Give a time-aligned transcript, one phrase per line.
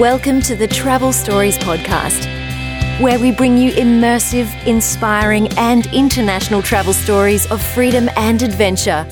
[0.00, 2.24] Welcome to the Travel Stories Podcast,
[3.02, 9.06] where we bring you immersive, inspiring, and international travel stories of freedom and adventure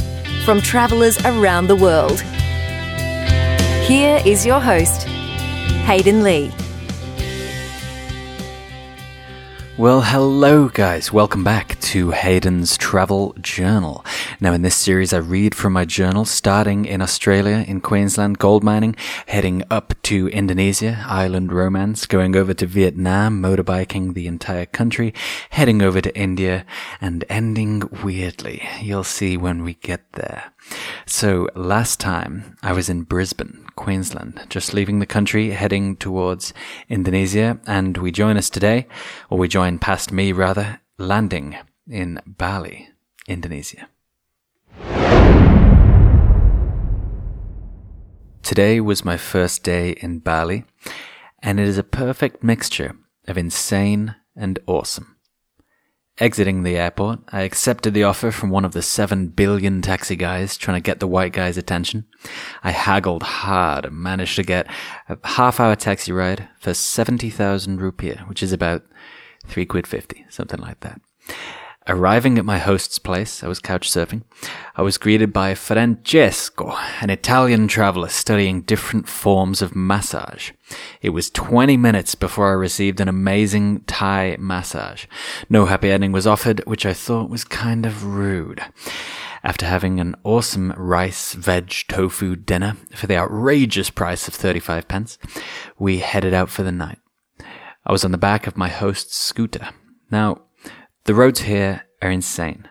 [0.47, 2.23] from travelers around the world.
[3.87, 5.07] Here is your host,
[5.85, 6.51] Hayden Lee.
[9.79, 11.13] Well, hello, guys.
[11.13, 14.05] Welcome back to Hayden's Travel Journal.
[14.41, 18.65] Now, in this series, I read from my journal, starting in Australia, in Queensland, gold
[18.65, 18.97] mining,
[19.29, 25.15] heading up to Indonesia, island romance, going over to Vietnam, motorbiking the entire country,
[25.51, 26.67] heading over to India,
[27.01, 28.69] and ending weirdly.
[28.81, 30.53] You'll see when we get there.
[31.07, 36.53] So, last time I was in Brisbane, Queensland, just leaving the country, heading towards
[36.89, 38.87] Indonesia, and we join us today,
[39.31, 42.89] or we join past me rather, landing in Bali,
[43.27, 43.89] Indonesia.
[48.43, 50.65] Today was my first day in Bali,
[51.43, 52.97] and it is a perfect mixture
[53.27, 55.17] of insane and awesome.
[56.21, 60.57] Exiting the airport, I accepted the offer from one of the seven billion taxi guys
[60.57, 62.07] trying to get the white guy's attention.
[62.65, 64.67] I haggled hard and managed to get
[65.09, 68.83] a half hour taxi ride for 70,000 rupiah, which is about
[69.49, 71.01] three quid fifty, something like that.
[71.91, 74.23] Arriving at my host's place, I was couch surfing.
[74.77, 80.51] I was greeted by Francesco, an Italian traveler studying different forms of massage.
[81.01, 85.07] It was 20 minutes before I received an amazing Thai massage.
[85.49, 88.61] No happy ending was offered, which I thought was kind of rude.
[89.43, 95.17] After having an awesome rice, veg, tofu dinner for the outrageous price of 35 pence,
[95.79, 96.99] we headed out for the night.
[97.89, 99.71] I was on the back of my host's scooter.
[100.11, 100.43] Now,
[101.05, 102.69] the roads here are insane.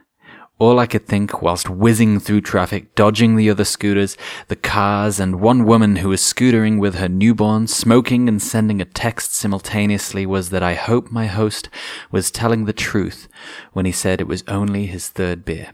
[0.60, 4.16] All I could think whilst whizzing through traffic, dodging the other scooters,
[4.48, 8.86] the cars, and one woman who was scootering with her newborn, smoking and sending a
[8.86, 11.70] text simultaneously was that I hope my host
[12.12, 13.28] was telling the truth
[13.74, 15.74] when he said it was only his third beer.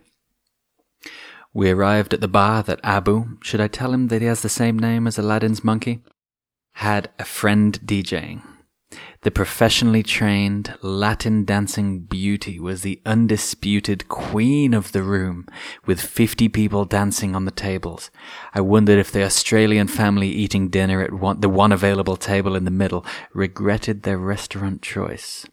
[1.54, 4.50] We arrived at the bar that Abu, should I tell him that he has the
[4.50, 6.02] same name as Aladdin's monkey?
[6.76, 8.42] Had a friend DJing.
[9.22, 15.48] The professionally trained Latin dancing beauty was the undisputed queen of the room,
[15.86, 18.12] with 50 people dancing on the tables.
[18.54, 22.66] I wondered if the Australian family eating dinner at one, the one available table in
[22.66, 25.46] the middle regretted their restaurant choice.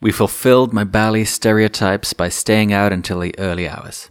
[0.00, 4.10] We fulfilled my Bali stereotypes by staying out until the early hours.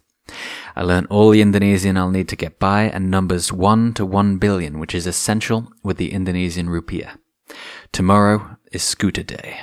[0.76, 4.38] I learned all the Indonesian I'll need to get by and numbers 1 to 1
[4.38, 7.18] billion, which is essential with the Indonesian rupiah.
[7.94, 9.62] Tomorrow is scooter day.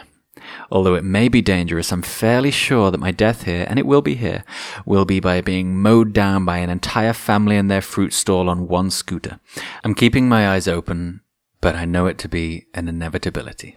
[0.70, 4.02] Although it may be dangerous, I'm fairly sure that my death here, and it will
[4.02, 4.44] be here,
[4.84, 8.68] will be by being mowed down by an entire family and their fruit stall on
[8.68, 9.40] one scooter.
[9.82, 11.20] I'm keeping my eyes open,
[11.60, 13.76] but I know it to be an inevitability.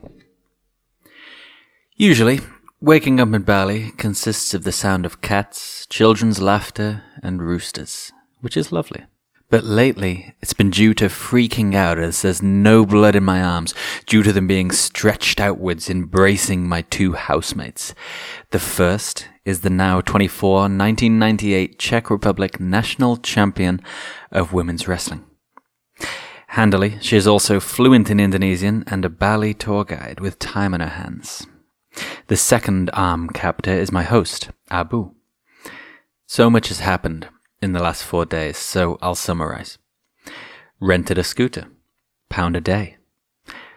[1.95, 2.41] Usually,
[2.79, 8.11] waking up in Bali consists of the sound of cats, children's laughter, and roosters,
[8.41, 9.05] which is lovely.
[9.49, 13.73] But lately, it's been due to freaking out as there's no blood in my arms,
[14.05, 17.93] due to them being stretched outwards, embracing my two housemates.
[18.51, 23.81] The first is the now 24 1998 Czech Republic national champion
[24.31, 25.23] of women's wrestling.
[26.47, 30.81] Handily, she is also fluent in Indonesian and a Bali tour guide with time on
[30.81, 31.47] her hands.
[32.27, 35.13] The second arm captor is my host, Abu.
[36.25, 37.29] So much has happened
[37.62, 39.78] in the last four days, so I'll summarize.
[40.79, 41.68] Rented a scooter,
[42.29, 42.97] pound a day.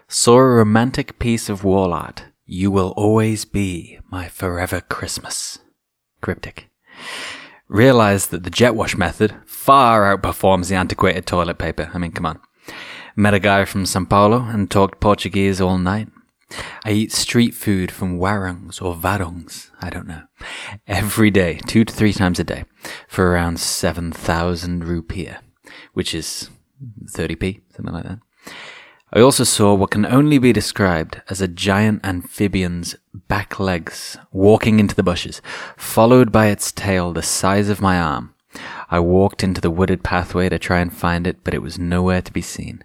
[0.08, 2.24] Saw a romantic piece of wall art.
[2.44, 5.58] You will always be my forever Christmas.
[6.20, 6.68] Cryptic.
[7.68, 11.90] Realized that the jet wash method far outperforms the antiquated toilet paper.
[11.94, 12.40] I mean, come on.
[13.14, 16.08] Met a guy from Sao Paulo and talked Portuguese all night.
[16.84, 20.22] I eat street food from warongs or varongs, I don't know,
[20.86, 22.64] every day, two to three times a day,
[23.08, 25.38] for around 7,000 rupiah,
[25.92, 26.50] which is
[27.04, 28.18] 30p, something like that.
[29.12, 34.78] I also saw what can only be described as a giant amphibian's back legs walking
[34.78, 35.42] into the bushes,
[35.76, 38.34] followed by its tail the size of my arm.
[38.88, 42.22] I walked into the wooded pathway to try and find it, but it was nowhere
[42.22, 42.84] to be seen.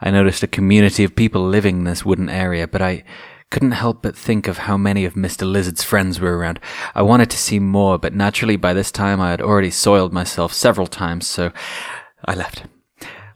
[0.00, 3.04] I noticed a community of people living in this wooden area, but I
[3.50, 5.50] couldn't help but think of how many of Mr.
[5.50, 6.58] Lizard's friends were around.
[6.94, 10.52] I wanted to see more, but naturally by this time I had already soiled myself
[10.52, 11.52] several times, so
[12.24, 12.64] I left.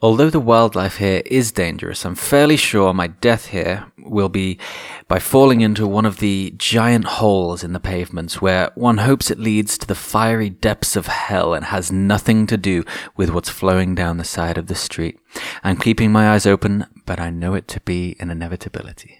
[0.00, 4.58] Although the wildlife here is dangerous, I'm fairly sure my death here will be
[5.06, 9.38] by falling into one of the giant holes in the pavements where one hopes it
[9.38, 12.84] leads to the fiery depths of hell and has nothing to do
[13.16, 15.18] with what's flowing down the side of the street.
[15.62, 19.17] I'm keeping my eyes open, but I know it to be an inevitability.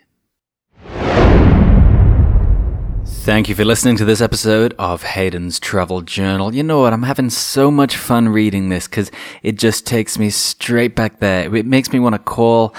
[3.11, 6.55] Thank you for listening to this episode of Hayden's Travel Journal.
[6.55, 6.93] You know what?
[6.93, 9.11] I'm having so much fun reading this because
[9.43, 11.55] it just takes me straight back there.
[11.55, 12.75] It makes me want to call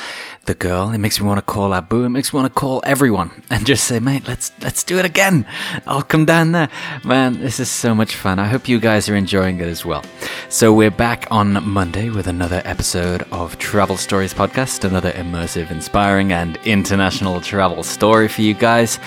[0.46, 0.92] the girl.
[0.92, 2.04] It makes me want to call Abu.
[2.04, 5.06] It makes me want to call everyone and just say, mate, let's, let's do it
[5.06, 5.46] again.
[5.88, 6.70] I'll come down there.
[7.04, 8.40] Man, this is so much fun.
[8.40, 10.04] I hope you guys are enjoying it as well.
[10.52, 16.34] So we're back on Monday with another episode of Travel Stories Podcast, another immersive, inspiring
[16.34, 18.98] and international travel story for you guys.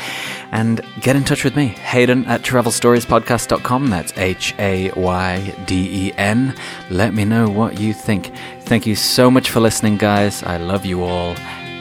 [0.52, 3.90] And get in touch with me, Hayden at travelstoriespodcast.com.
[3.90, 6.54] That's H A Y D E N.
[6.90, 8.32] Let me know what you think.
[8.60, 10.44] Thank you so much for listening, guys.
[10.44, 11.34] I love you all.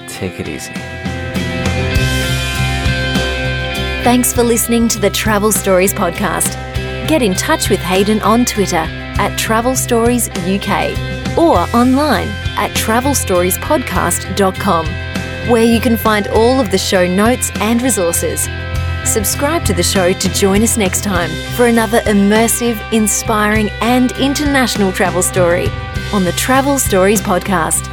[0.08, 0.74] Take it easy.
[4.04, 6.58] Thanks for listening to the Travel Stories podcast.
[7.08, 10.98] Get in touch with Hayden on Twitter at Travel Stories UK
[11.38, 12.28] or online
[12.58, 14.86] at travelstoriespodcast.com,
[15.52, 18.50] where you can find all of the show notes and resources.
[19.06, 24.92] Subscribe to the show to join us next time for another immersive, inspiring, and international
[24.92, 25.70] travel story
[26.14, 27.88] on the Travel Stories podcast.